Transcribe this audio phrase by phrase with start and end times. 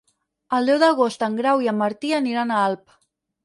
[0.57, 3.01] El deu d'agost en Grau i en Martí aniran a Alp.